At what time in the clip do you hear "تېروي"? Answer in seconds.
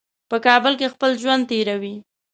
1.49-1.95